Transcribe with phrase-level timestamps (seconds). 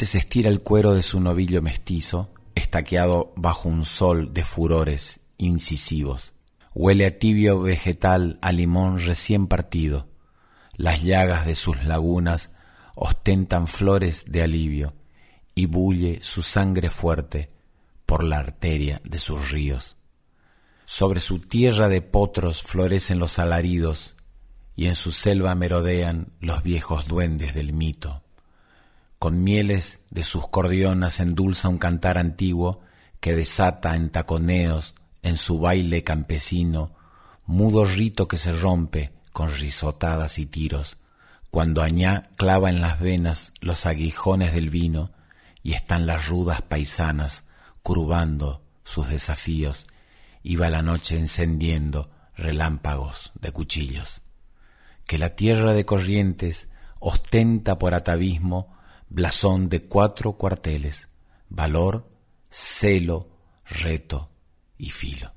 [0.00, 6.32] Corrientes estira el cuero de su novillo mestizo, estaqueado bajo un sol de furores incisivos.
[6.74, 10.08] Huele a tibio vegetal, a limón recién partido.
[10.74, 12.50] Las llagas de sus lagunas
[12.96, 14.94] ostentan flores de alivio
[15.54, 17.50] y bulle su sangre fuerte
[18.06, 19.96] por la arteria de sus ríos.
[20.86, 24.16] Sobre su tierra de potros florecen los alaridos
[24.74, 28.22] y en su selva merodean los viejos duendes del mito
[29.20, 32.80] con mieles de sus cordionas endulza un cantar antiguo
[33.20, 36.94] que desata en taconeos en su baile campesino,
[37.44, 40.96] mudo rito que se rompe con risotadas y tiros,
[41.50, 45.12] cuando Añá clava en las venas los aguijones del vino
[45.62, 47.44] y están las rudas paisanas
[47.82, 49.86] curvando sus desafíos,
[50.58, 54.22] va la noche encendiendo relámpagos de cuchillos.
[55.04, 56.70] Que la tierra de corrientes
[57.00, 58.79] ostenta por atavismo
[59.10, 61.08] blasón de cuatro cuarteles,
[61.48, 62.08] valor,
[62.48, 63.28] celo,
[63.66, 64.30] reto
[64.78, 65.32] y filo.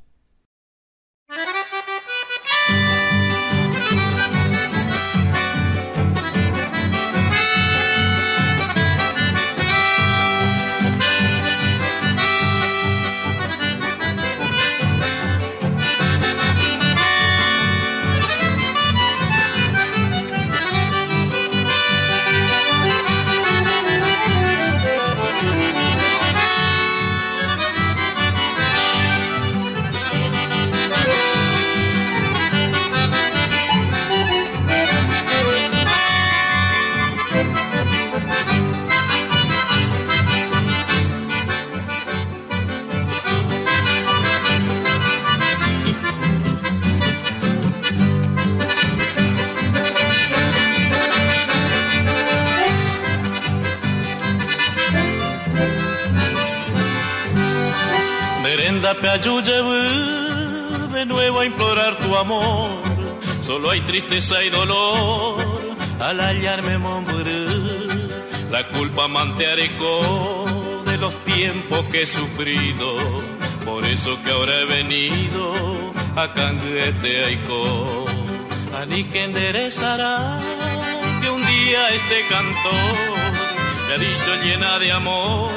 [60.93, 62.69] De nuevo a implorar tu amor.
[63.41, 65.43] Solo hay tristeza y dolor
[65.99, 68.11] al hallarme morir.
[68.51, 72.97] La culpa manteareco de los tiempos que he sufrido.
[73.65, 75.53] Por eso que ahora he venido
[76.15, 78.05] a Canguete Aiko.
[78.79, 80.39] A ni que enderezará
[81.21, 83.13] que un día este cantor
[83.87, 85.51] me ha dicho llena de amor.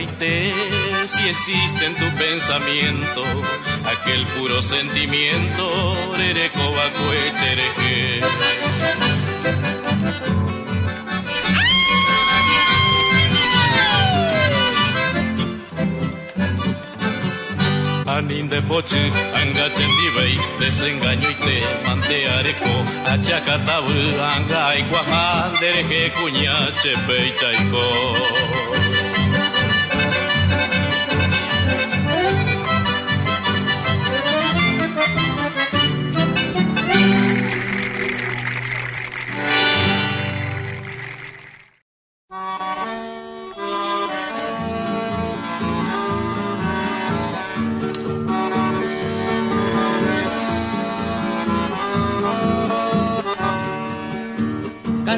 [0.00, 0.52] Y te
[1.06, 3.24] si existe en tu pensamiento
[3.84, 5.94] aquel puro sentimiento,
[7.38, 8.20] chereje.
[18.20, 19.00] Anin de poche,
[19.32, 22.72] angachen dibei, desengaño y te manteareco,
[23.06, 23.94] achacatabu,
[24.34, 28.99] anga y cuajan, dereje cuña, chepe y chaico.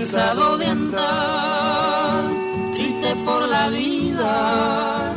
[0.02, 2.24] Cansado de andar,
[2.72, 5.14] triste por la vida,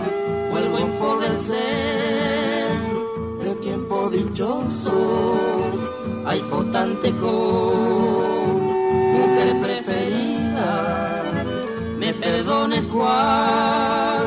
[0.52, 2.70] vuelvo en poder ser
[3.44, 5.40] de tiempo dichoso,
[6.28, 8.64] hay potante con
[9.16, 11.24] mujer preferida,
[11.98, 14.24] me perdone cual,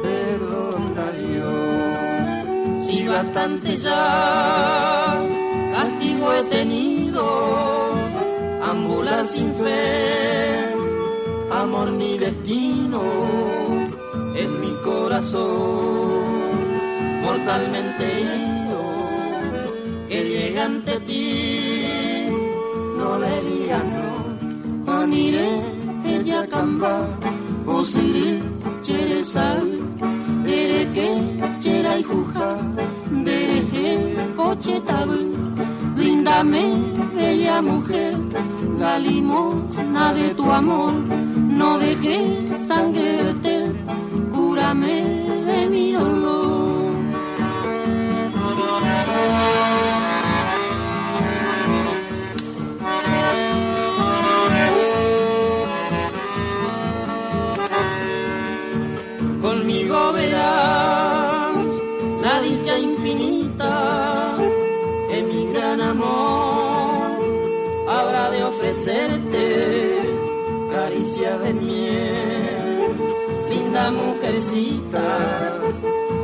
[0.00, 5.27] perdona Dios, si bastante ya
[9.26, 10.74] sin fe,
[11.50, 13.02] amor ni destino
[14.36, 15.48] en mi corazón,
[17.22, 18.80] mortalmente herido,
[20.08, 22.28] que llega ante ti,
[22.96, 25.62] no le digas no, aniré
[26.04, 27.04] ella camba,
[27.66, 28.40] o siri,
[28.82, 29.68] chere sal,
[30.44, 31.08] dere que,
[31.60, 32.56] chera y juja,
[33.10, 33.58] dere
[34.36, 35.18] coche tabu,
[35.96, 36.64] brindame,
[37.16, 38.16] bella mujer
[38.78, 40.92] la limosna de tu amor,
[41.60, 42.18] no dejé
[42.66, 43.34] sangre
[44.32, 44.96] cúrame
[45.46, 46.88] de mi dolor.
[71.36, 72.96] De miel,
[73.50, 75.06] linda mujercita,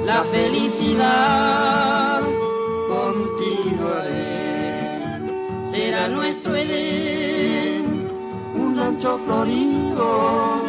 [0.04, 2.20] la felicidad
[2.88, 5.20] contigo haré,
[5.70, 8.08] será nuestro Edén,
[8.54, 10.62] un rancho florido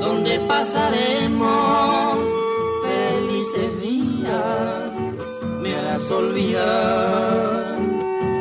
[0.00, 2.18] donde pasaremos
[2.82, 4.90] felices días,
[5.62, 7.78] me harás olvidar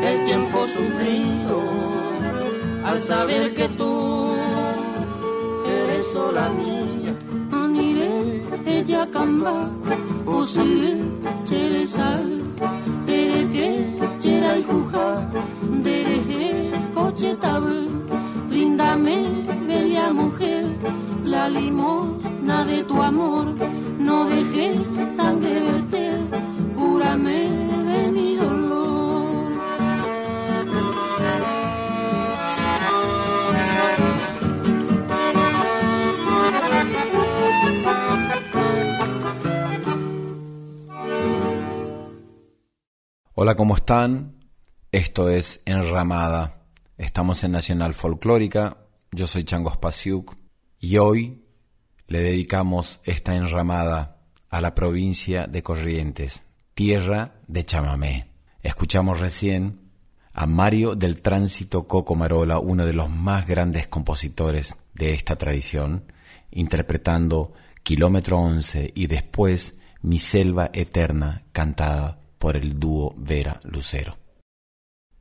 [0.04, 1.64] el tiempo sufrido
[2.84, 3.99] al saber que tú
[6.50, 7.16] eres sola mía.
[7.52, 9.70] Aniré ella camba,
[10.26, 10.98] usiré
[11.46, 12.42] cherezal,
[13.08, 15.30] ere que chera y juja,
[15.84, 17.90] dereje coche tabú,
[18.50, 19.18] brindame
[19.68, 20.66] bella mujer,
[21.26, 23.46] la limosna de tu amor,
[24.00, 24.80] no dejé
[25.16, 25.89] sangre verter,
[43.42, 44.36] Hola, ¿cómo están?
[44.92, 46.66] Esto es Enramada.
[46.98, 48.76] Estamos en Nacional Folclórica.
[49.14, 50.36] Yo soy Chango Spasiuk
[50.78, 51.46] y hoy
[52.08, 54.18] le dedicamos esta enramada
[54.50, 56.44] a la provincia de Corrientes,
[56.74, 58.28] tierra de chamamé.
[58.62, 59.90] Escuchamos recién
[60.34, 66.12] a Mario del Tránsito Coco Marola, uno de los más grandes compositores de esta tradición,
[66.52, 67.54] interpretando
[67.84, 74.18] Kilómetro 11 y después Mi Selva Eterna, cantada por el dúo Vera Lucero.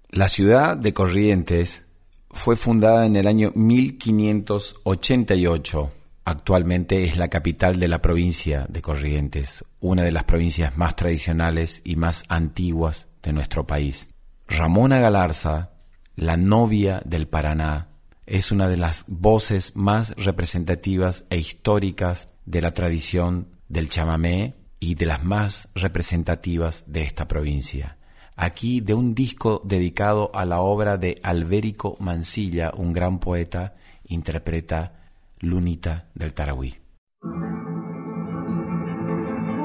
[0.08, 1.84] La ciudad de Corrientes
[2.30, 5.90] fue fundada en el año 1588.
[6.24, 11.82] Actualmente es la capital de la provincia de Corrientes, una de las provincias más tradicionales
[11.84, 14.08] y más antiguas de nuestro país.
[14.46, 15.72] Ramona Galarza,
[16.16, 17.88] la novia del Paraná,
[18.25, 24.94] es una de las voces más representativas e históricas de la tradición del chamamé y
[24.94, 27.97] de las más representativas de esta provincia.
[28.37, 34.92] Aquí de un disco dedicado a la obra de Albérico Mansilla, un gran poeta, interpreta
[35.40, 36.76] Lunita del Tarahui.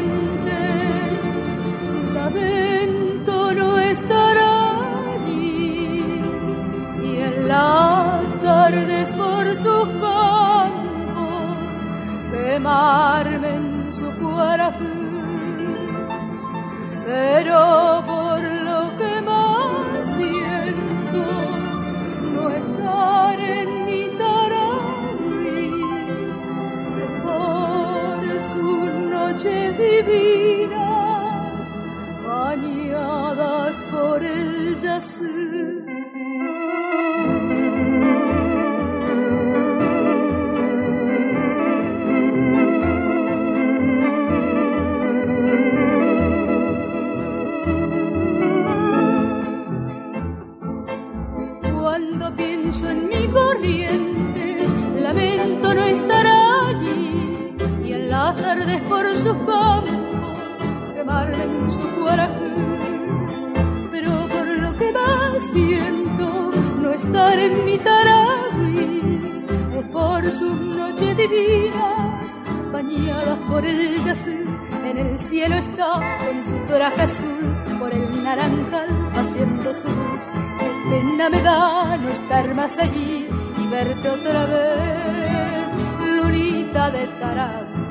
[2.12, 6.02] lamento no estar allí
[7.02, 9.31] y en las tardes por
[12.42, 15.12] quemarme en su corazón.
[17.04, 21.24] Pero por lo que más siento,
[22.34, 25.70] no estar en mi Tarahui,
[26.96, 28.20] que por
[28.52, 31.64] sus noches divinas,
[32.26, 35.71] bañadas por el yacer.
[52.72, 60.94] Pienso en mi corriente, lamento no estar allí y en las tardes por sus campos
[60.94, 63.88] quemarme en su corazón.
[63.90, 65.22] Pero por lo que va
[67.12, 69.44] cantar en mi taragüí
[69.78, 72.26] es por sus noches divinas,
[72.72, 74.46] bañadas por el yacer.
[74.84, 80.51] En el cielo está con su traje azul, por el naranjal haciendo su luz.
[80.92, 85.66] Pena me da no estar más allí y verte otra vez,
[86.18, 87.81] lunita de taragüí.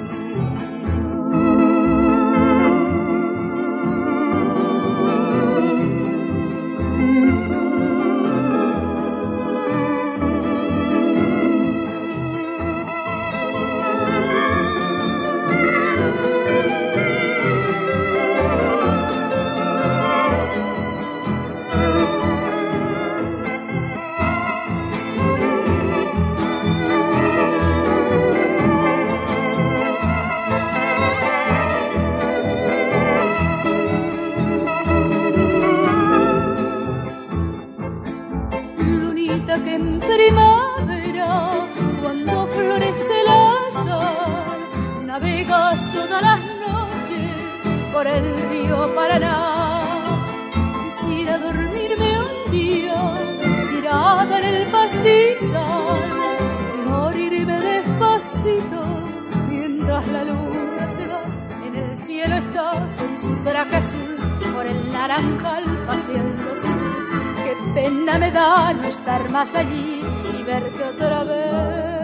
[69.32, 70.04] Más allí
[70.38, 72.02] y verte otra vez.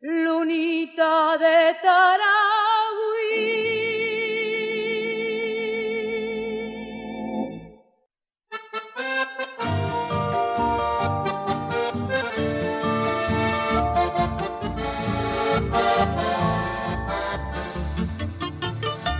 [0.00, 2.14] Lunita de Taragüí.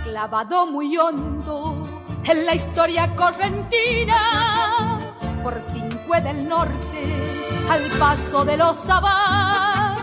[0.03, 1.74] Clavado muy hondo
[2.27, 4.99] en la historia correntina,
[5.43, 7.03] por Tincue del Norte,
[7.69, 9.95] al paso de los Sabá.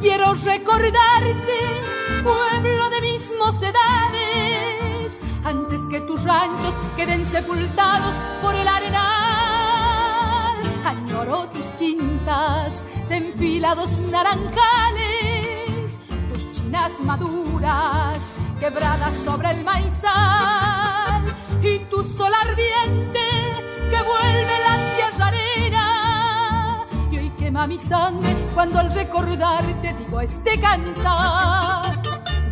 [0.00, 1.82] Quiero recordarte,
[2.22, 9.00] pueblo de mis mocedades, antes que tus ranchos queden sepultados por el arenal.
[10.84, 15.98] Añoro tus quintas de enfilados naranjales,
[16.32, 18.18] tus chinas maduras
[18.58, 21.09] quebradas sobre el maizal
[22.04, 23.20] sol ardiente
[23.90, 30.60] que vuelve la tierra arena y hoy quema mi sangre cuando al recordarte digo este
[30.60, 32.00] cantar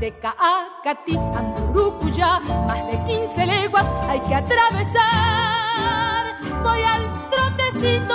[0.00, 6.36] de Caacati a Murucuya, más de 15 leguas hay que atravesar.
[6.62, 8.14] Voy al trotecito,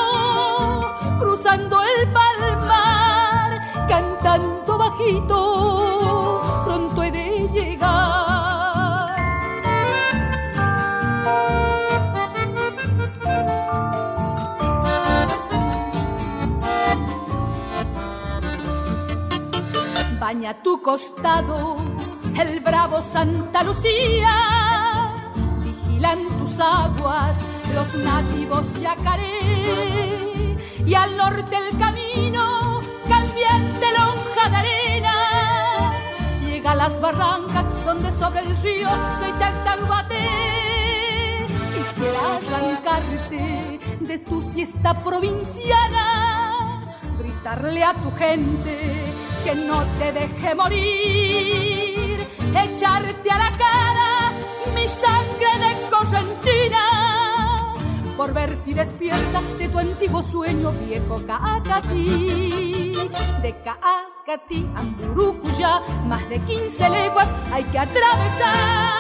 [1.19, 7.92] cruzando el palmar, cantando bajito, pronto he de llegar.
[20.33, 21.75] Baña tu costado
[22.35, 24.33] el bravo Santa Lucía,
[25.63, 27.37] vigilan tus aguas
[27.75, 30.57] los nativos yacaré.
[30.87, 35.13] Y al norte el camino cambiante lonja de arena.
[36.47, 44.17] Llega a las barrancas donde sobre el río se echa el taluate quisiera arrancarte de
[44.17, 46.52] tu siesta provinciana
[47.43, 54.31] gritarle a tu gente que no te deje morir echarte a la cara
[54.73, 57.73] mi sangre de correntina
[58.15, 62.93] por ver si despierta de tu antiguo sueño viejo Caacatí.
[63.41, 68.93] De Caacatí a Murucuya, más de 15 leguas hay que atravesar.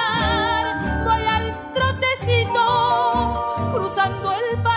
[1.05, 2.63] Voy al trotecito,
[3.73, 4.72] cruzando el palmar,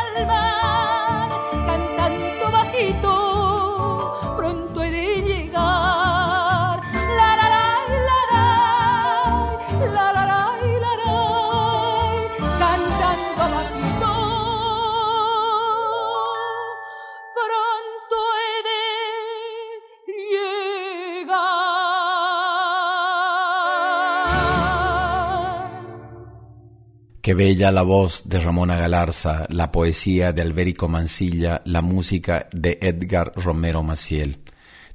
[27.26, 32.78] Qué bella la voz de Ramona Galarza, la poesía de Alberico Mancilla, la música de
[32.80, 34.44] Edgar Romero Maciel.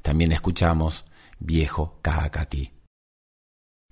[0.01, 1.03] También escuchamos
[1.39, 2.71] Viejo Caacatí.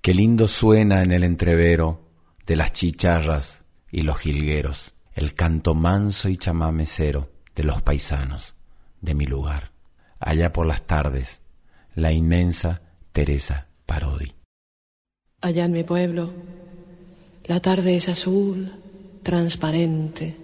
[0.00, 2.08] Qué lindo suena en el entrevero
[2.46, 8.54] de las chicharras y los jilgueros, el canto manso y chamamecero de los paisanos
[9.02, 9.72] de mi lugar.
[10.18, 11.42] Allá por las tardes,
[11.94, 12.80] la inmensa
[13.12, 14.32] Teresa Parodi.
[15.42, 16.32] Allá en mi pueblo,
[17.50, 18.70] la tarde es azul,
[19.24, 20.36] transparente,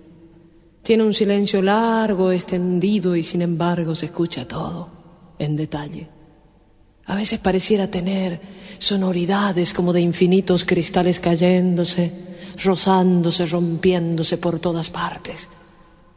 [0.83, 4.89] Tiene un silencio largo, extendido y sin embargo se escucha todo
[5.39, 6.09] en detalle.
[7.07, 8.41] A veces pareciera tener
[8.81, 12.13] sonoridades como de infinitos cristales cayéndose,
[12.65, 15.49] rozándose, rompiéndose por todas partes,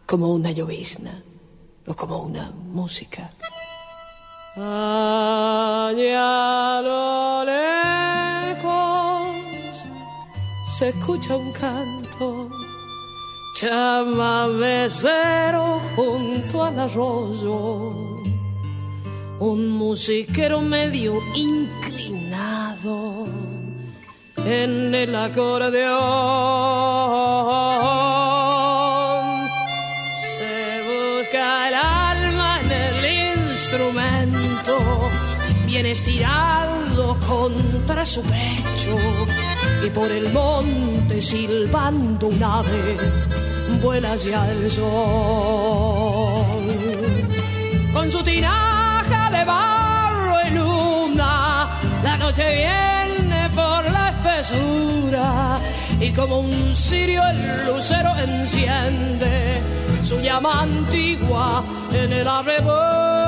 [0.07, 1.21] como una llovizna
[1.85, 3.29] o como una música.
[4.55, 5.99] Allá
[10.79, 12.49] se escucha un canto.
[13.59, 15.01] Chamamecero
[15.93, 17.91] junto al arroyo,
[19.39, 23.27] un musiquero medio inclinado
[24.37, 25.99] en el acordeón.
[30.37, 32.99] Se busca el alma en el
[33.51, 34.73] instrumento,
[35.65, 38.95] bien estirado contra su pecho
[39.85, 42.97] y por el monte silbando un ave
[43.81, 44.85] vuela hacia el sol.
[47.93, 51.67] Con su tinaja de barro y luna,
[52.03, 55.59] la noche viene por la espesura
[55.99, 59.61] y como un cirio el lucero enciende
[60.03, 63.18] su llama antigua en el arrebol.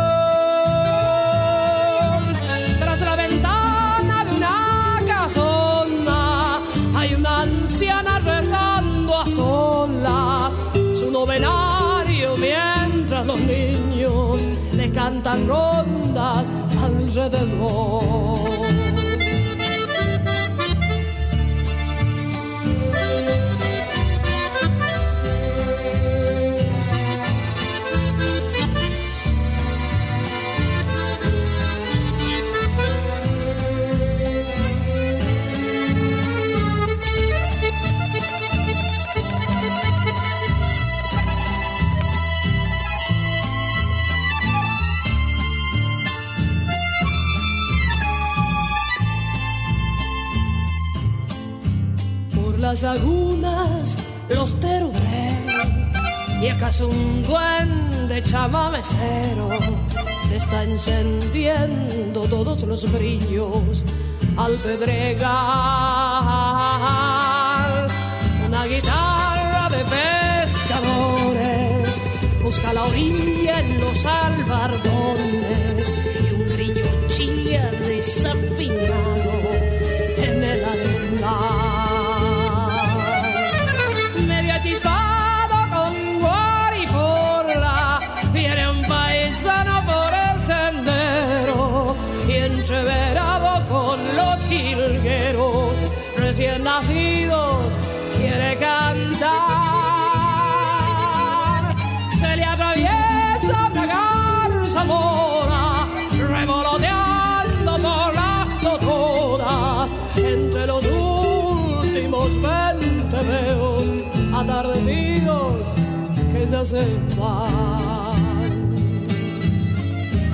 [11.25, 14.41] Novenario mientras los niños
[14.73, 16.51] le cantan rondas
[16.81, 18.50] alrededor.
[52.71, 53.97] Las lagunas
[54.29, 55.67] los teruderos
[56.41, 59.49] y acaso un duende chamamecero
[60.33, 63.83] está encendiendo todos los brillos
[64.37, 65.27] al pedregal.
[68.47, 69.83] Una guitarra de
[70.47, 71.89] pescadores
[72.41, 78.60] busca la orilla en los albardones y un grillo chilla desafinado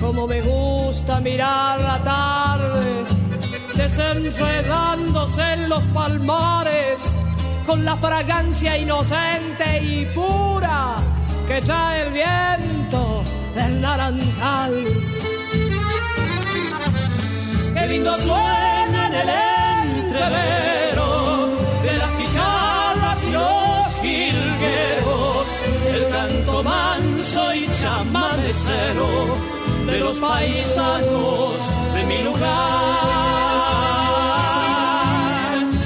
[0.02, 3.04] Como me gusta mirar la tarde
[3.76, 7.02] desenredándose en los palmares
[7.66, 10.96] con la fragancia inocente y pura
[11.48, 13.24] que trae el viento
[13.56, 14.74] del naranjal.
[17.74, 19.30] Qué lindo suena en el
[20.04, 20.87] entrevero
[26.64, 29.08] manso y chamanecero
[29.86, 31.54] de los paisanos
[31.94, 32.48] de mi lugar.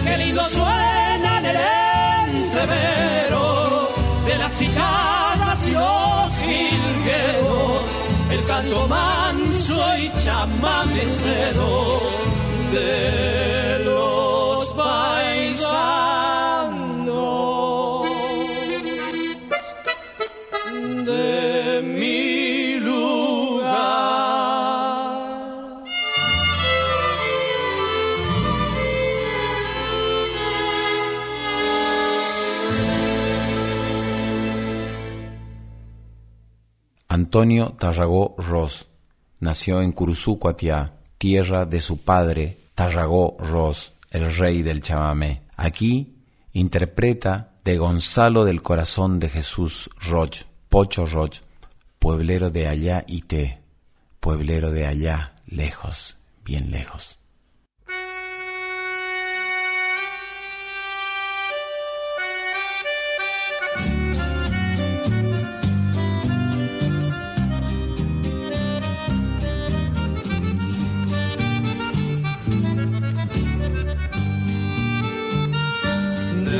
[0.03, 1.57] Qué lindo suena en el
[2.45, 3.89] entrevero
[4.25, 7.81] de las chicharras y los jilgueros,
[8.29, 11.99] el canto manso y chamanecero
[12.71, 13.50] de
[37.31, 38.87] Antonio Tarragó Ros
[39.39, 40.37] nació en Curuzú,
[41.17, 45.43] tierra de su padre Tarragó Ros, el rey del chamamé.
[45.55, 46.17] Aquí
[46.51, 51.37] interpreta de Gonzalo del Corazón de Jesús Roch, Pocho Roch,
[51.99, 53.61] pueblero de allá y te,
[54.19, 57.20] pueblero de allá, lejos, bien lejos.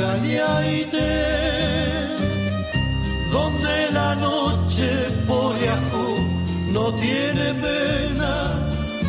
[0.04, 1.10] Ayaite,
[3.30, 4.88] donde la noche
[5.26, 5.54] por
[6.72, 9.00] no tiene penas,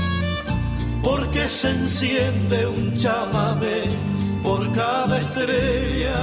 [1.01, 3.84] porque se enciende un chamamé
[4.43, 6.21] por cada estrella.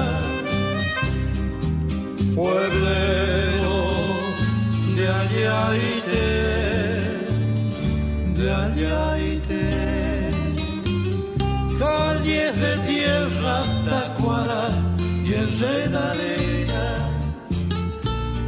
[2.35, 3.79] Pueblero
[4.97, 6.29] de Ayaite,
[8.37, 9.91] de Ayaite
[11.81, 13.65] calles de tierra
[15.25, 17.11] y enredaderas.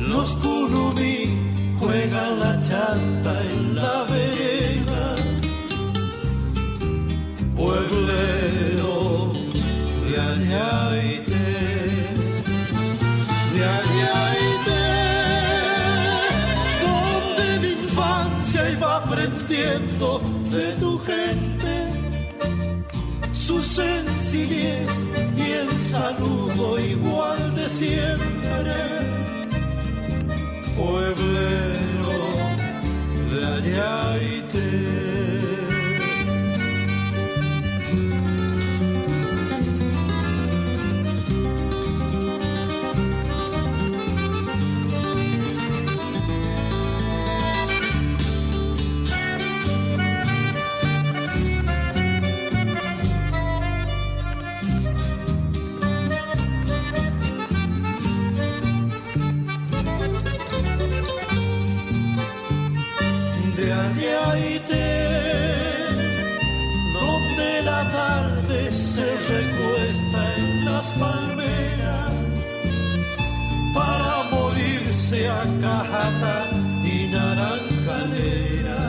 [0.01, 5.15] Los curumí juegan la chanta en la vereda.
[7.57, 9.33] Pueblero
[10.05, 11.49] de Ayaite,
[13.55, 14.83] de Ayaite,
[16.85, 21.73] donde mi infancia iba aprendiendo de tu gente
[23.33, 25.02] su sencillez
[25.93, 28.75] saludo igual de siempre.
[30.75, 32.17] Pueblero
[33.31, 35.22] de Ayaite.
[75.83, 76.47] Cajata
[76.85, 78.81] y naranjalera.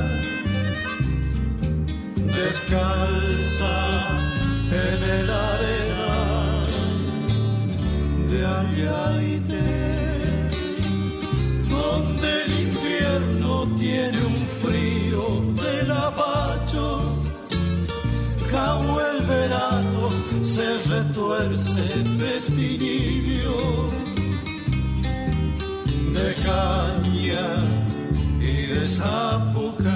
[2.38, 3.76] Descalza
[4.86, 6.16] en el arena
[8.30, 9.66] de Ayaite,
[11.70, 15.24] donde el invierno tiene un frío
[15.62, 17.04] de lapachos,
[18.52, 20.10] como el verano
[20.44, 21.84] se retuerce
[22.38, 24.03] espinillos
[26.14, 27.48] de caña
[28.40, 29.94] y de zapucay,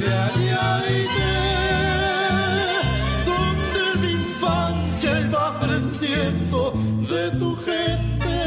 [0.00, 1.34] de Ayaite,
[3.30, 6.60] donde mi infancia iba aprendiendo
[7.12, 8.38] de tu gente,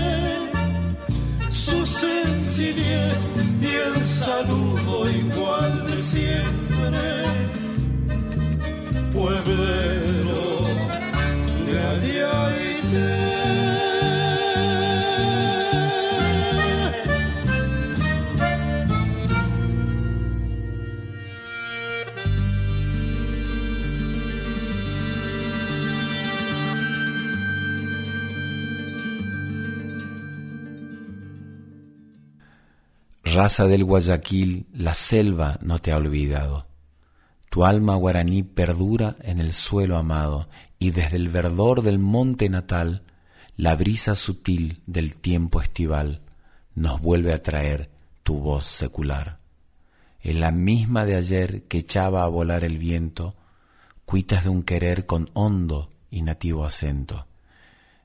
[1.52, 7.04] su sencillez y el saludo igual de siempre,
[9.14, 10.44] pueblero
[11.66, 13.21] de Ayaite.
[33.42, 36.68] Raza del Guayaquil, la selva no te ha olvidado.
[37.50, 43.02] Tu alma guaraní perdura en el suelo amado y desde el verdor del monte natal,
[43.58, 46.22] la brisa sutil del tiempo estival
[46.76, 47.90] nos vuelve a traer
[48.22, 49.40] tu voz secular.
[50.22, 53.36] En la misma de ayer que echaba a volar el viento,
[54.06, 57.26] cuitas de un querer con hondo y nativo acento.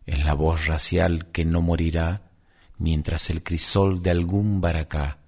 [0.07, 2.23] Es la voz racial que no morirá
[2.79, 5.19] mientras el crisol de algún baracá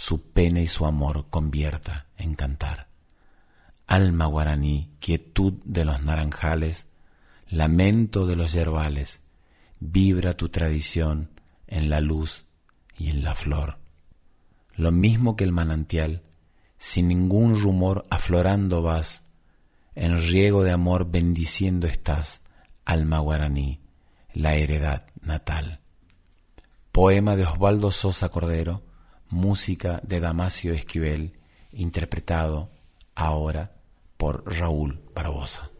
[0.00, 2.88] su pena y su amor convierta en cantar.
[3.86, 6.86] Alma guaraní, quietud de los naranjales,
[7.50, 9.20] lamento de los yerbales,
[9.78, 11.28] vibra tu tradición
[11.66, 12.46] en la luz
[12.96, 13.76] y en la flor.
[14.74, 16.22] Lo mismo que el manantial,
[16.78, 19.24] sin ningún rumor aflorando vas,
[19.94, 22.40] en riego de amor bendiciendo estás,
[22.86, 23.80] alma guaraní,
[24.32, 25.80] la heredad natal.
[26.90, 28.82] Poema de Osvaldo Sosa Cordero,
[29.30, 31.32] música de Damasio Esquivel,
[31.72, 32.70] interpretado
[33.14, 33.72] ahora
[34.16, 35.70] por Raúl Barbosa.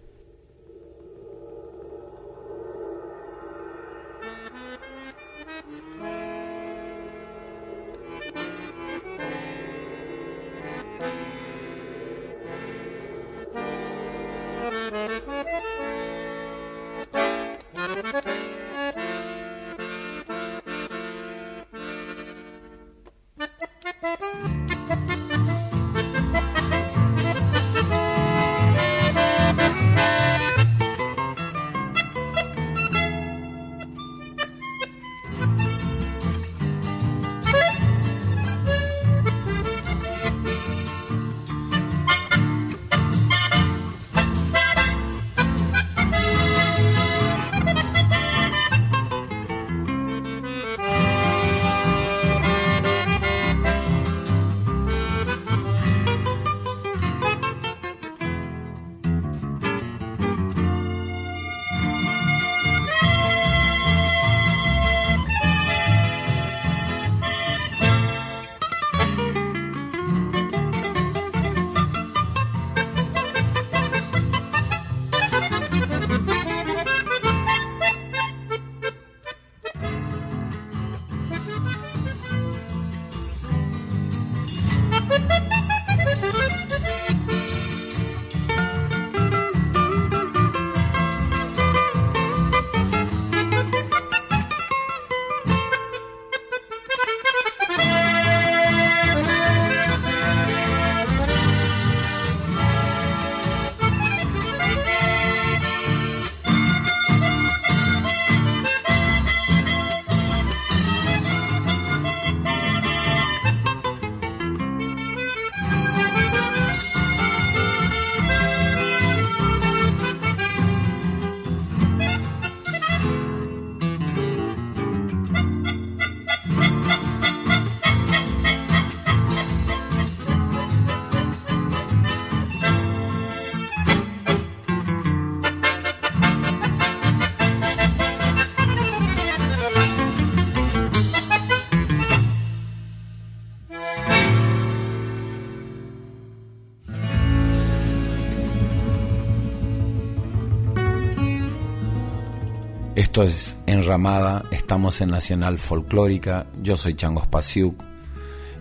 [153.20, 157.84] Esto es Enramada, estamos en Nacional Folclórica, yo soy Changos Pasiuk.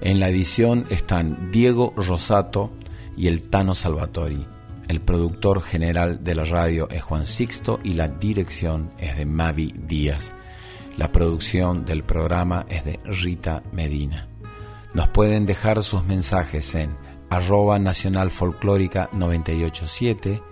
[0.02, 2.70] En la edición están Diego Rosato
[3.16, 4.46] y el Tano Salvatori.
[4.90, 9.74] El productor general de la radio es Juan Sixto y la dirección es de Mavi
[9.88, 10.34] Díaz.
[10.98, 14.28] La producción del programa es de Rita Medina.
[14.94, 16.98] Nos pueden dejar sus mensajes en
[17.30, 20.44] arroba nacional folclórica 987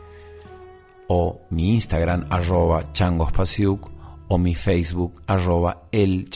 [1.09, 3.96] o mi Instagram arroba changospasiuk
[4.27, 6.29] o mi Facebook arroba el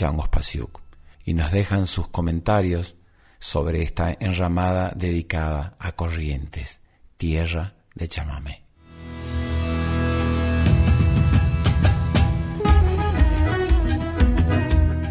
[1.25, 2.97] y nos dejan sus comentarios
[3.39, 6.79] sobre esta enramada dedicada a Corrientes,
[7.17, 8.63] tierra de chamamé.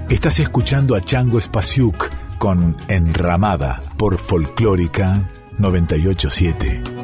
[0.09, 7.00] Estás escuchando a Chango Espasiuk con Enramada por Folclórica 987.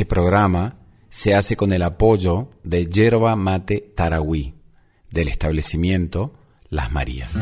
[0.00, 0.76] Este programa
[1.10, 4.54] se hace con el apoyo de Yerba Mate Tarahui,
[5.10, 6.32] del establecimiento
[6.70, 7.38] Las Marías.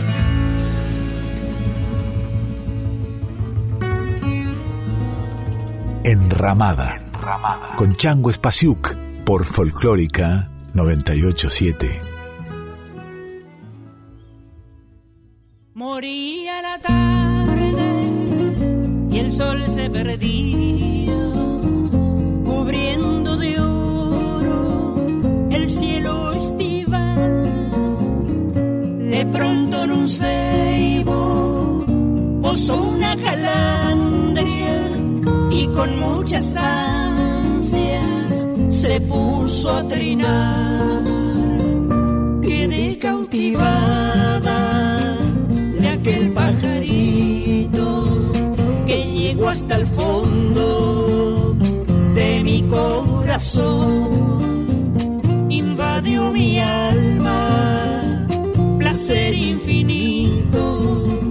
[6.03, 7.77] Enramada, Enramada.
[7.77, 8.93] con Chango Espasiuk
[9.25, 12.01] por Folclórica 987.
[15.75, 18.09] Moría la tarde
[19.13, 20.98] y el sol se perdía,
[29.19, 31.85] De pronto en un ceibo
[32.41, 34.91] posó una calandria
[35.51, 41.03] y con muchas ansias se puso a trinar.
[42.43, 44.61] Quedé cautivada
[45.81, 48.05] de aquel pajarito
[48.87, 51.57] que llegó hasta el fondo
[52.15, 54.07] de mi corazón.
[55.51, 58.08] Invadió mi alma,
[58.89, 61.28] placer infinito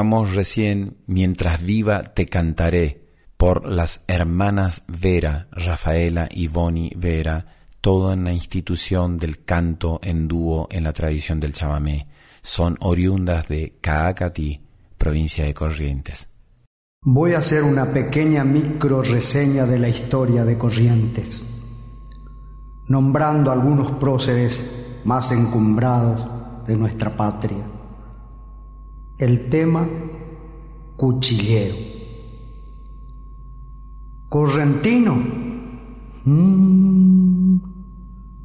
[0.00, 3.02] Recién Mientras viva te cantaré
[3.36, 7.44] por las hermanas Vera, Rafaela y Bonnie Vera,
[7.82, 12.08] toda una institución del canto en dúo en la tradición del chamamé.
[12.40, 14.62] Son oriundas de Caacatí,
[14.96, 16.28] provincia de Corrientes.
[17.02, 21.42] Voy a hacer una pequeña micro reseña de la historia de Corrientes,
[22.88, 24.58] nombrando algunos próceres
[25.04, 26.26] más encumbrados
[26.66, 27.79] de nuestra patria.
[29.20, 29.86] El tema
[30.96, 31.76] cuchillero.
[34.30, 35.14] Correntino.
[36.24, 37.56] Mm,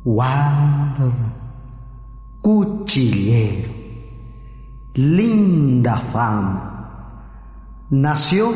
[0.03, 1.33] guarda.
[2.41, 3.69] Cuchillero.
[4.95, 6.75] Linda fama.
[7.91, 8.51] Nació,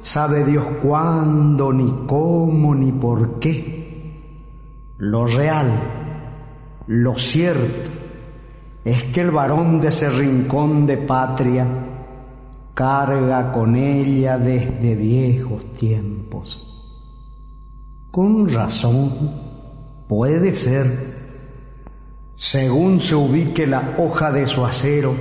[0.00, 4.94] sabe Dios cuándo, ni cómo, ni por qué.
[4.98, 5.68] Lo real,
[6.86, 7.90] lo cierto,
[8.84, 11.66] es que el varón de ese rincón de patria
[12.74, 16.66] carga con ella desde viejos tiempos.
[18.10, 19.10] Con razón,
[20.08, 20.86] puede ser,
[22.34, 25.14] según se ubique la hoja de su acero,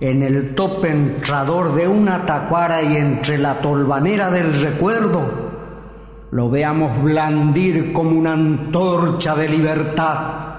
[0.00, 5.22] en el tope entrador de una tacuara y entre la tolvanera del recuerdo,
[6.32, 10.51] lo veamos blandir como una antorcha de libertad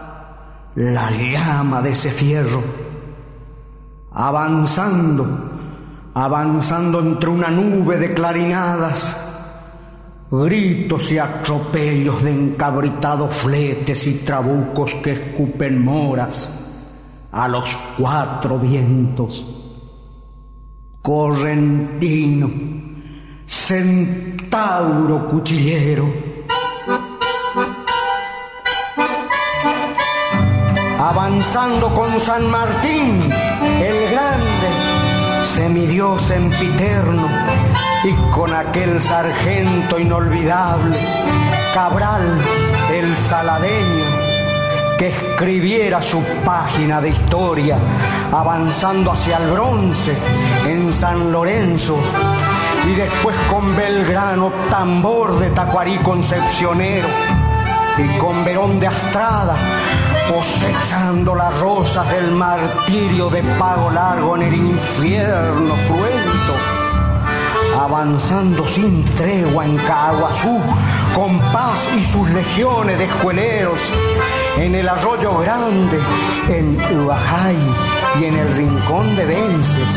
[0.75, 2.63] la llama de ese fierro,
[4.11, 5.25] avanzando,
[6.13, 9.15] avanzando entre una nube de clarinadas,
[10.31, 16.63] gritos y atropellos de encabritados fletes y trabucos que escupen moras
[17.31, 19.45] a los cuatro vientos.
[21.03, 22.49] Correntino,
[23.45, 26.32] centauro cuchillero.
[31.23, 33.21] Avanzando con San Martín,
[33.79, 34.67] el grande,
[35.55, 37.29] semidios sempiterno,
[38.03, 40.97] y con aquel sargento inolvidable,
[41.73, 42.41] Cabral,
[42.91, 44.03] el saladeño,
[44.99, 47.77] que escribiera su página de historia,
[48.33, 50.17] avanzando hacia el bronce
[50.67, 51.95] en San Lorenzo,
[52.85, 57.07] y después con Belgrano, tambor de Tacuarí concepcionero,
[57.97, 59.55] y con Verón de Astrada,
[60.29, 66.53] cosechando las rosas del martirio de pago largo en el infierno cruento,
[67.79, 70.59] avanzando sin tregua en Caguazú,
[71.15, 73.79] con paz y sus legiones de escueleros,
[74.57, 75.99] en el arroyo grande,
[76.49, 77.57] en Uajay
[78.21, 79.89] y en el rincón de Vences,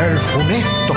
[0.00, 0.94] el funesto,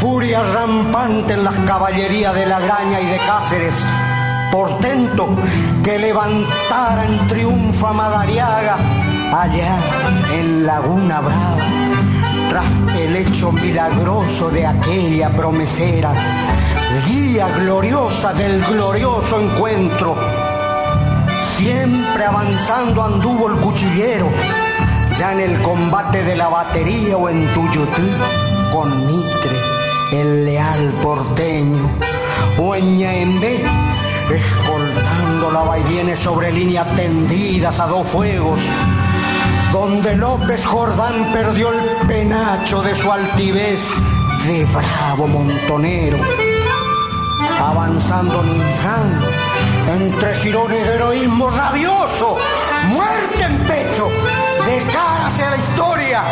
[0.00, 3.74] furia rampante en las caballerías de la Graña y de Cáceres,
[4.54, 5.26] portento
[5.82, 8.76] que levantara en triunfo a Madariaga,
[9.32, 9.78] allá
[10.32, 11.56] en Laguna Brava,
[12.50, 12.64] tras
[12.96, 16.12] el hecho milagroso de aquella promesera,
[17.04, 20.14] guía gloriosa del glorioso encuentro.
[21.56, 24.28] Siempre avanzando anduvo el cuchillero,
[25.18, 28.08] ya en el combate de la batería o en Tuyutú,
[28.72, 29.58] con Mitre,
[30.12, 31.90] el leal porteño,
[32.56, 33.64] o en Ñaembé,
[34.30, 38.60] escoltando la vaivienes sobre líneas tendidas a dos fuegos,
[39.72, 43.80] donde López Jordán perdió el penacho de su altivez
[44.46, 46.18] de bravo montonero,
[47.60, 49.26] avanzando ninfando
[49.88, 52.38] entre girones de heroísmo rabioso,
[52.88, 54.08] muerte en pecho,
[54.66, 56.22] de cara hacia la historia,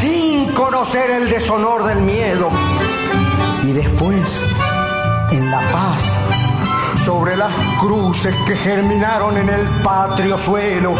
[0.00, 2.50] sin conocer el deshonor del miedo.
[3.64, 4.42] Y después,
[5.30, 6.15] en la paz,
[7.06, 10.92] sobre las cruces que germinaron en el patrio suelo,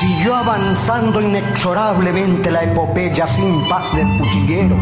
[0.00, 4.74] siguió avanzando inexorablemente la epopeya sin paz del cuchillero.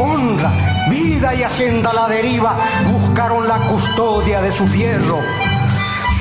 [0.00, 0.50] Honra,
[0.88, 2.56] vida y hacienda a la deriva
[2.90, 5.18] buscaron la custodia de su fierro.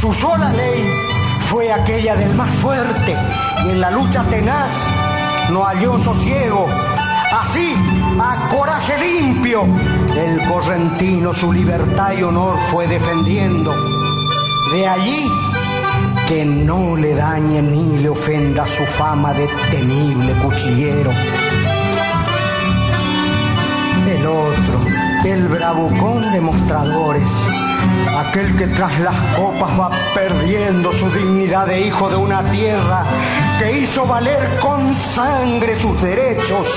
[0.02, 0.84] Su sola ley
[1.50, 3.16] fue aquella del más fuerte
[3.66, 4.72] y en la lucha tenaz
[5.52, 6.66] no halló sosiego.
[7.32, 7.76] Así,
[8.20, 9.66] a coraje limpio,
[10.16, 13.74] el correntino su libertad y honor fue defendiendo.
[14.72, 15.28] De allí
[16.28, 21.12] que no le dañe ni le ofenda su fama de temible cuchillero.
[24.10, 24.80] El otro,
[25.24, 27.30] el bravucón de mostradores,
[28.18, 33.04] aquel que tras las copas va perdiendo su dignidad de hijo de una tierra
[33.60, 36.68] que hizo valer con sangre sus derechos.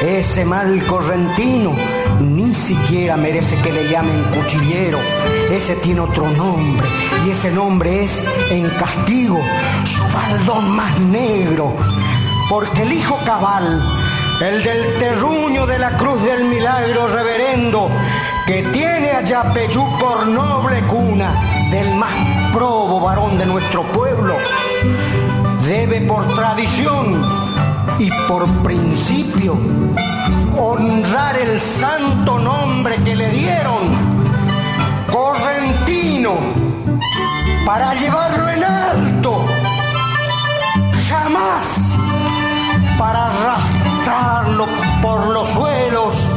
[0.00, 1.72] Ese mal correntino
[2.20, 4.98] ni siquiera merece que le llamen cuchillero.
[5.50, 6.88] Ese tiene otro nombre
[7.26, 9.40] y ese nombre es en castigo
[9.84, 11.76] su baldón más negro.
[12.48, 13.80] Porque el hijo cabal,
[14.40, 17.88] el del terruño de la cruz del milagro reverendo,
[18.46, 21.32] que tiene a Yapeyú por noble cuna
[21.70, 24.34] del más probo varón de nuestro pueblo,
[25.64, 27.41] debe por tradición
[27.98, 29.56] y por principio
[30.56, 33.80] honrar el santo nombre que le dieron,
[35.10, 36.34] correntino,
[37.64, 39.44] para llevarlo en alto,
[41.08, 41.66] jamás
[42.98, 44.66] para arrastrarlo
[45.00, 46.31] por los suelos.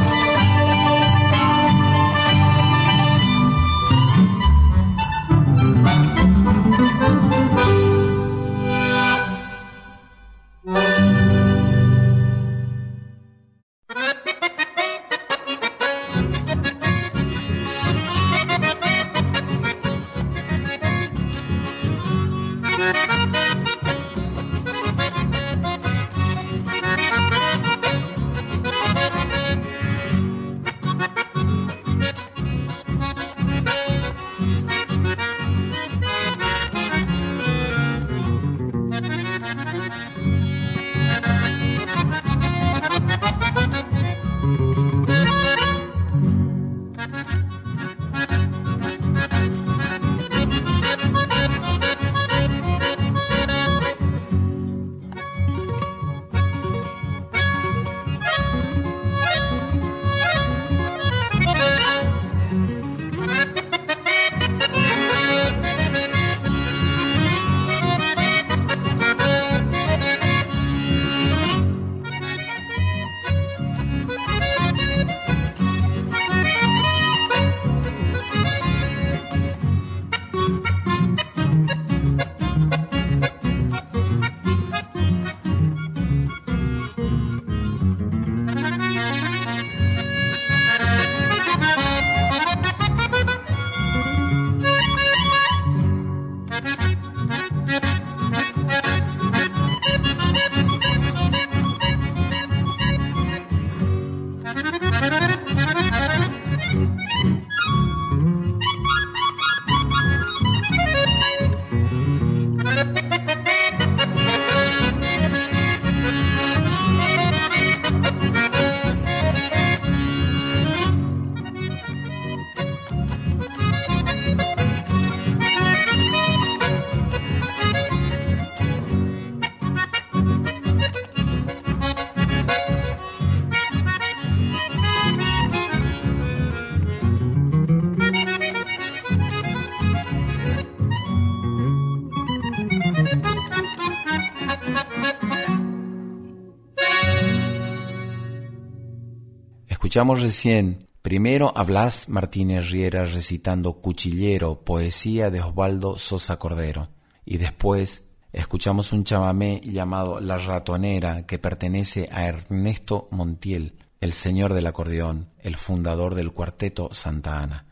[149.96, 156.90] Escuchamos recién primero a Blas Martínez Riera recitando Cuchillero, poesía de Osvaldo Sosa Cordero,
[157.24, 164.52] y después escuchamos un chamamé llamado La Ratonera que pertenece a Ernesto Montiel, el señor
[164.52, 167.64] del acordeón, el fundador del cuarteto Santa Ana.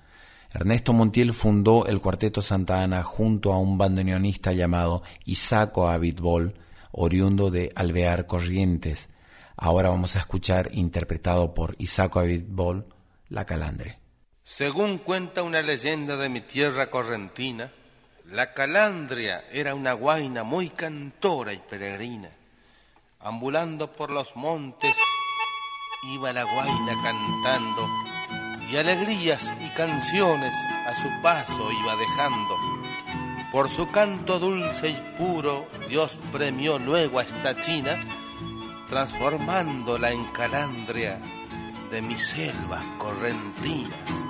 [0.51, 6.55] Ernesto Montiel fundó el cuarteto Santa Ana junto a un bandoneonista llamado Isaco Abitbol,
[6.91, 9.11] oriundo de Alvear Corrientes,
[9.57, 12.87] Ahora vamos a escuchar, interpretado por Isaac Abitbol,
[13.29, 14.01] La Calandre.
[14.43, 17.71] Según cuenta una leyenda de mi tierra correntina,
[18.27, 22.31] la calandria era una guaina muy cantora y peregrina.
[23.21, 24.95] Ambulando por los montes,
[26.13, 27.87] iba la guaina cantando,
[28.71, 30.55] y alegrías y canciones
[30.87, 32.55] a su paso iba dejando.
[33.53, 37.97] Por su canto dulce y puro, Dios premió luego a esta china
[38.89, 41.21] transformándola en calandria
[41.91, 44.24] de mis selvas correntinas.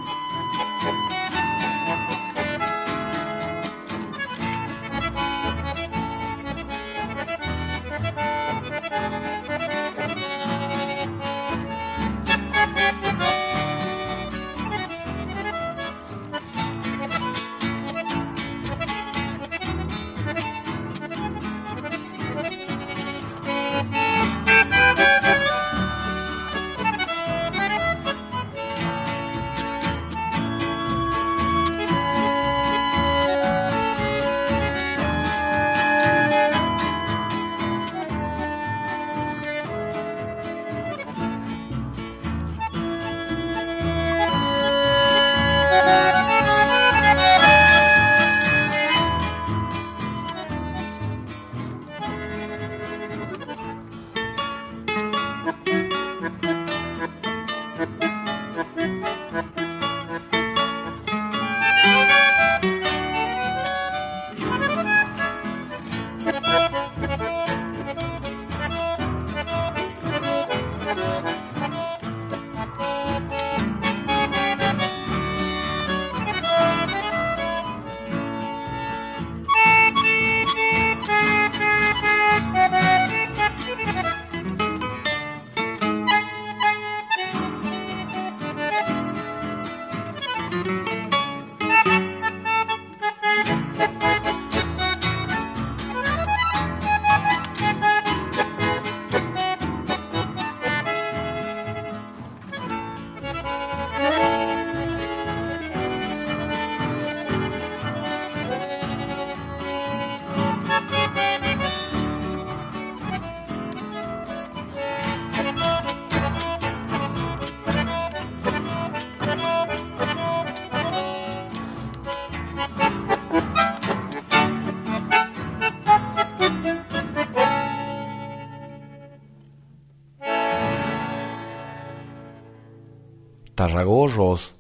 [133.85, 134.55] Tarragorros,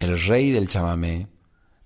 [0.00, 1.28] el rey del chamamé,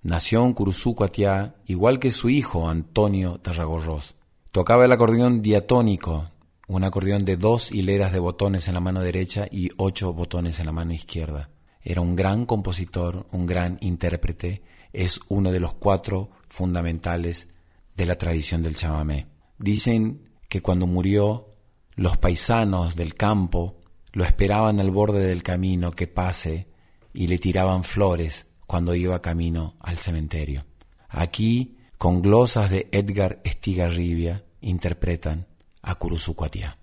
[0.03, 4.15] nació en Curuzucuatiá, igual que su hijo Antonio Tarragorros.
[4.51, 6.31] Tocaba el acordeón diatónico,
[6.67, 10.65] un acordeón de dos hileras de botones en la mano derecha y ocho botones en
[10.65, 11.49] la mano izquierda.
[11.81, 14.61] Era un gran compositor, un gran intérprete,
[14.91, 17.47] es uno de los cuatro fundamentales
[17.95, 19.27] de la tradición del chamamé.
[19.57, 21.55] Dicen que cuando murió,
[21.95, 23.77] los paisanos del campo
[24.11, 26.69] lo esperaban al borde del camino que pase
[27.13, 30.65] y le tiraban flores cuando iba camino al cementerio.
[31.09, 35.47] Aquí, con glosas de Edgar Estigarribia, interpretan
[35.81, 36.77] a Curuzucuatiá.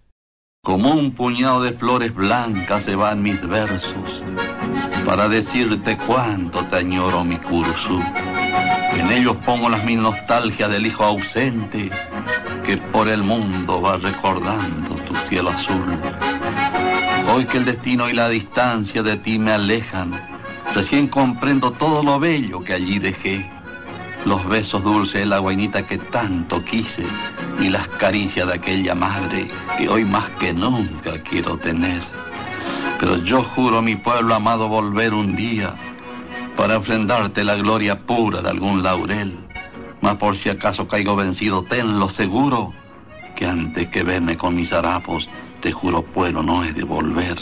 [0.63, 4.23] Como un puñado de flores blancas se van mis versos
[5.07, 7.99] para decirte cuánto te añoro mi Curuzú.
[8.93, 11.91] En ellos pongo las mil nostalgias del hijo ausente
[12.67, 15.99] que por el mundo va recordando tu cielo azul.
[17.39, 20.11] Hoy que el destino y la distancia de ti me alejan,
[20.75, 23.49] recién comprendo todo lo bello que allí dejé.
[24.25, 27.07] Los besos dulces de la guainita que tanto quise
[27.61, 32.03] y las caricias de aquella madre que hoy más que nunca quiero tener.
[32.99, 35.77] Pero yo juro mi pueblo amado volver un día
[36.57, 39.39] para enfrentarte la gloria pura de algún laurel.
[40.01, 42.75] Mas por si acaso caigo vencido, tenlo seguro
[43.37, 45.29] que antes que verme con mis harapos,
[45.61, 47.39] te juro pueblo no he de volver.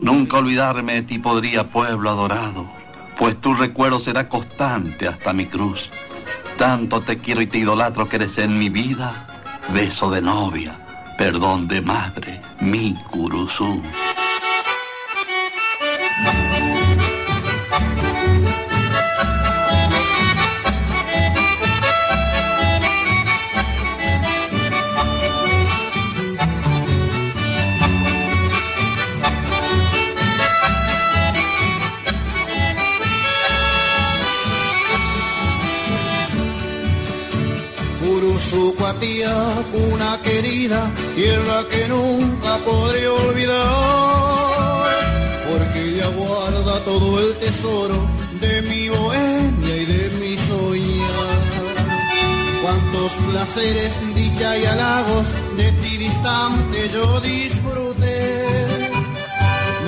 [0.00, 2.70] Nunca olvidarme de ti podría pueblo adorado,
[3.18, 5.90] pues tu recuerdo será constante hasta mi cruz.
[6.56, 9.26] Tanto te quiero y te idolatro que eres en mi vida,
[9.72, 13.82] beso de novia, perdón de madre, mi curuzú.
[38.50, 43.56] Curuzucuatía, una querida, tierra que nunca podré olvidar,
[45.50, 48.08] porque ella guarda todo el tesoro
[48.40, 51.42] de mi bohemia y de mi soñar.
[52.62, 57.37] Cuántos placeres, dicha y halagos de ti distante yo disfruté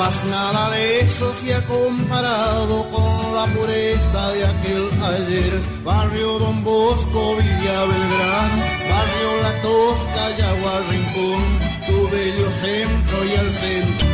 [0.00, 5.52] mas nada de eso se ha comparado con la pureza de aquel ayer.
[5.84, 11.44] Barrio Don Bosco, Villa Belgrano, Barrio La Tosca, Yagua Rincón,
[11.86, 14.09] tu bello centro y el centro.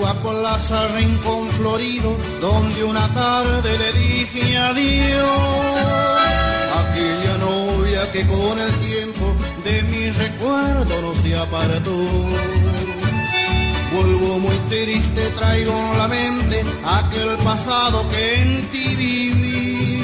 [0.00, 5.28] Antigua plaza rincón florido, donde una tarde le dije adiós.
[6.80, 11.98] Aquella novia que con el tiempo de mi recuerdo no se apartó.
[13.92, 20.02] Vuelvo muy triste, traigo en la mente aquel pasado que en ti viví.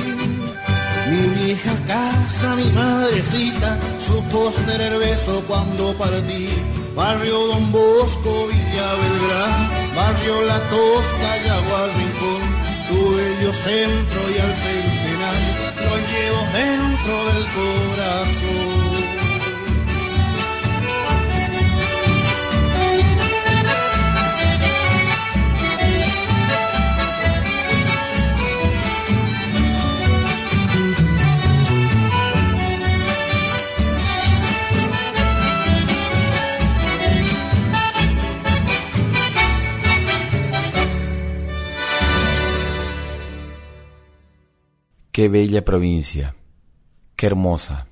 [1.09, 6.51] Mi vieja casa, mi madrecita, su póster beso cuando partí.
[6.97, 12.43] Barrio Don Bosco, Villa Belgrano, Barrio La Tosca, Yaguar Rincón,
[12.87, 15.53] tu bello centro y al centenario
[15.85, 18.96] lo llevo dentro del corazón.
[45.17, 46.37] Qué bella provincia,
[47.17, 47.89] qué hermosa.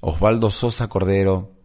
[0.00, 1.56] Osvaldo Sosa Cordero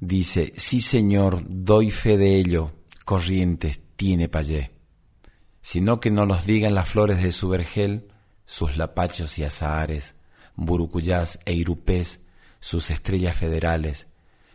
[0.00, 2.72] dice, sí señor, doy fe de ello,
[3.04, 4.72] Corrientes tiene payé.
[5.60, 8.08] Sino que no los digan las flores de su vergel,
[8.44, 10.16] sus lapachos y azahares,
[10.56, 12.26] burucuyás e irupés,
[12.58, 14.08] sus estrellas federales,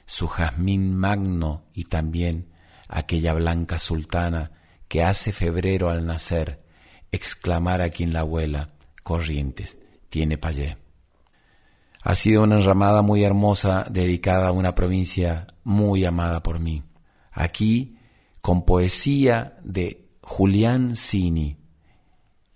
[0.06, 2.50] su jazmín magno y también
[2.90, 4.52] aquella blanca sultana
[4.90, 6.62] que hace febrero al nacer
[7.14, 8.74] exclamar a quien la abuela,
[9.08, 9.80] Corrientes,
[10.10, 10.76] tiene payé.
[12.02, 16.84] Ha sido una enramada muy hermosa dedicada a una provincia muy amada por mí.
[17.32, 18.00] Aquí,
[18.42, 21.56] con poesía de Julián Cini,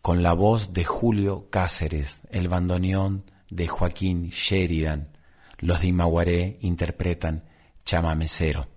[0.01, 5.15] con la voz de Julio Cáceres, el bandoneón de Joaquín Sheridan,
[5.59, 7.45] los de Imaguaré interpretan
[7.85, 8.67] Chamamecero.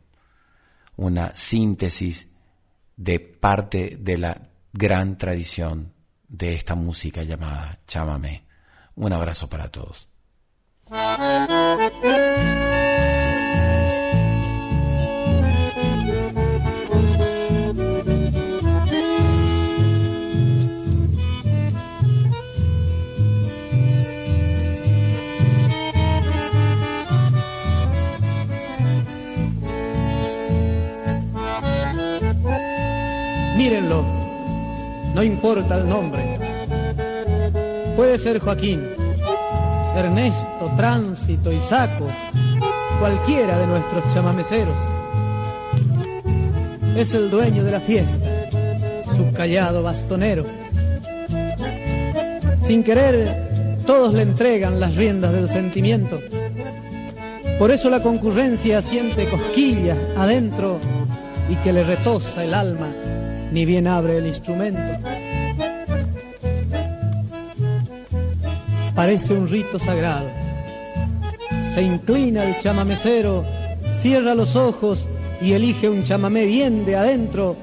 [0.97, 2.29] una síntesis
[2.97, 5.94] de parte de la gran tradición
[6.37, 8.45] de esta música llamada Chámame.
[8.97, 10.09] Un abrazo para todos.
[33.57, 34.05] Mírenlo,
[35.15, 36.39] no importa el nombre.
[37.97, 38.83] Puede ser Joaquín,
[39.97, 42.07] Ernesto, Tránsito, Isaco,
[42.99, 44.77] cualquiera de nuestros chamameceros.
[46.97, 48.51] Es el dueño de la fiesta,
[49.15, 50.45] su callado bastonero.
[52.59, 56.21] Sin querer, todos le entregan las riendas del sentimiento.
[57.59, 60.81] Por eso la concurrencia siente cosquillas adentro
[61.49, 62.89] y que le retosa el alma
[63.55, 64.83] ni bien abre el instrumento.
[68.97, 70.27] Parece un rito sagrado.
[71.73, 73.45] Se inclina el chamamecero,
[73.93, 75.09] cierra los ojos
[75.41, 77.57] y elige un chamamé bien de adentro,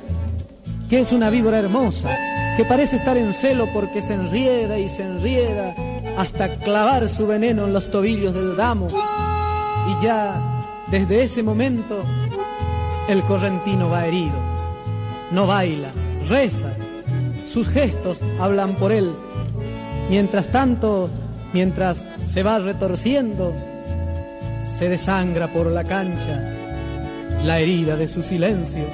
[0.89, 2.18] que es una víbora hermosa,
[2.56, 5.76] que parece estar en celo porque se enrieda y se enrieda
[6.18, 8.88] hasta clavar su veneno en los tobillos del damo.
[8.88, 10.39] Y ya
[10.89, 12.02] desde ese momento
[13.10, 14.51] el correntino va herido
[15.32, 15.92] no baila,
[16.28, 16.76] reza,
[17.52, 19.14] sus gestos hablan por él.
[20.10, 21.10] Mientras tanto,
[21.54, 23.54] mientras se va retorciendo,
[24.78, 26.44] se desangra por la cancha
[27.44, 28.86] la herida de su silencio.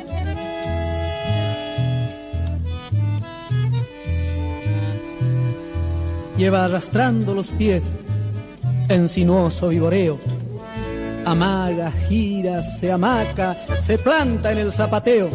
[6.38, 7.94] Lleva arrastrando los pies
[8.90, 10.20] en sinuoso vivoreo.
[11.26, 15.30] Amaga, gira, se amaca, se planta en el zapateo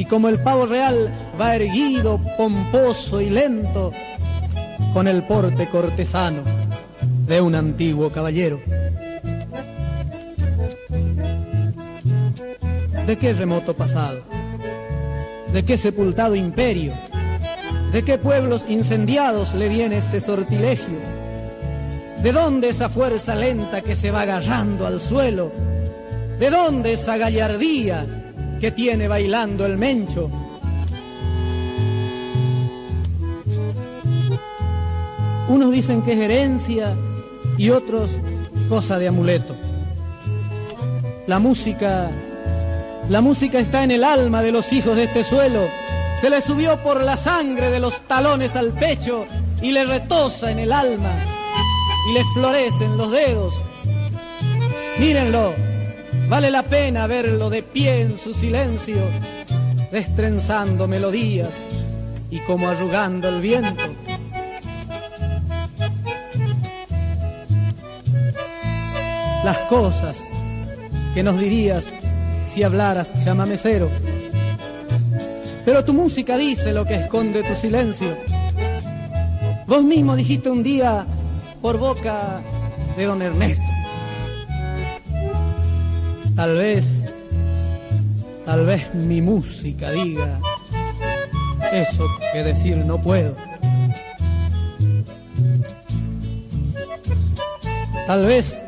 [0.00, 3.92] y como el pavo real va erguido, pomposo y lento,
[4.94, 6.40] con el porte cortesano
[7.26, 8.62] de un antiguo caballero.
[13.06, 14.22] ¿De qué remoto pasado?
[15.52, 16.94] ¿De qué sepultado imperio?
[17.92, 20.98] ¿De qué pueblos incendiados le viene este sortilegio?
[22.22, 25.52] ¿De dónde esa fuerza lenta que se va agarrando al suelo?
[26.38, 28.29] ¿De dónde esa gallardía
[28.60, 30.30] que tiene bailando el mencho.
[35.48, 36.94] Unos dicen que es herencia
[37.56, 38.10] y otros
[38.68, 39.56] cosa de amuleto.
[41.26, 42.10] La música,
[43.08, 45.62] la música está en el alma de los hijos de este suelo.
[46.20, 49.26] Se le subió por la sangre de los talones al pecho
[49.62, 51.12] y le retosa en el alma
[52.10, 53.54] y le florecen los dedos.
[54.98, 55.54] Mírenlo,
[56.30, 58.98] Vale la pena verlo de pie en su silencio,
[59.90, 61.60] destrenzando melodías
[62.30, 63.82] y como arrugando el viento.
[69.44, 70.22] Las cosas
[71.14, 71.92] que nos dirías
[72.46, 73.90] si hablaras chamamecero.
[75.64, 78.16] Pero tu música dice lo que esconde tu silencio.
[79.66, 81.04] Vos mismo dijiste un día
[81.60, 82.40] por boca
[82.96, 83.69] de don Ernesto.
[86.40, 87.04] Tal vez,
[88.46, 90.40] tal vez mi música diga
[91.70, 93.34] eso que decir no puedo.
[98.06, 98.58] Tal vez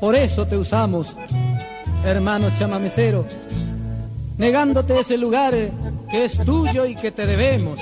[0.00, 1.14] por eso te usamos,
[2.06, 3.26] hermano chamamecero,
[4.38, 5.52] negándote ese lugar
[6.10, 7.80] que es tuyo y que te debemos.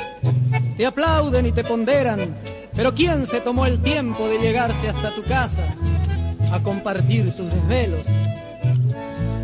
[0.77, 2.37] Te aplauden y te ponderan,
[2.75, 5.63] pero ¿quién se tomó el tiempo de llegarse hasta tu casa
[6.51, 8.05] a compartir tus desvelos?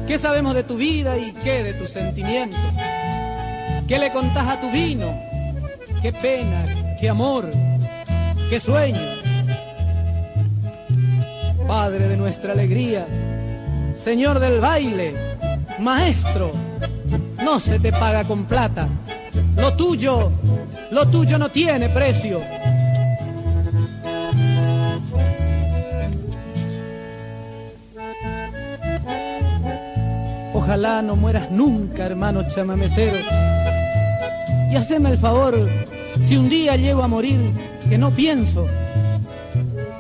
[0.07, 2.61] ¿Qué sabemos de tu vida y qué de tus sentimientos?
[3.89, 5.19] ¿Qué le contás a tu vino?
[6.03, 7.51] ¿Qué pena, qué amor,
[8.51, 9.01] qué sueño?
[11.67, 13.07] Padre de nuestra alegría,
[13.97, 15.15] Señor del baile,
[15.79, 16.53] Maestro,
[17.43, 18.87] no se te paga con plata.
[19.57, 20.31] Lo tuyo,
[20.91, 22.43] lo tuyo no tiene precio.
[30.65, 33.19] Ojalá no mueras nunca, hermano chamamecero.
[34.73, 35.69] Y haceme el favor,
[36.27, 37.53] si un día llego a morir,
[37.87, 38.67] que no pienso,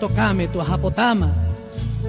[0.00, 1.34] tocame tu ajapotama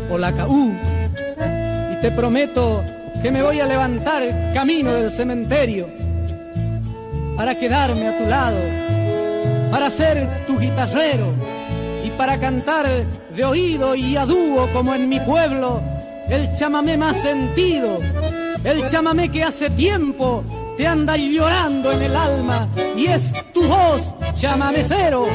[0.10, 0.72] o la caú.
[0.72, 2.82] Y te prometo
[3.22, 5.90] que me voy a levantar camino del cementerio
[7.36, 8.58] para quedarme a tu lado,
[9.70, 11.34] para ser tu guitarrero
[12.06, 12.88] y para cantar
[13.36, 15.82] de oído y a dúo como en mi pueblo
[16.30, 18.00] el chamamé más sentido
[18.66, 20.44] el chamamé que hace tiempo
[20.76, 25.28] te anda llorando en el alma y es tu voz, chamamecero,